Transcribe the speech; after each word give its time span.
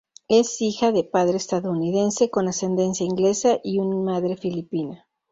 Es 0.27 0.63
hija 0.63 0.91
de 0.91 1.03
padre 1.03 1.37
estadounidense 1.37 2.31
con 2.31 2.47
ascendencia 2.47 3.05
inglesa 3.05 3.59
y 3.63 3.77
un 3.77 4.03
madre 4.03 4.35
filipina. 4.35 5.07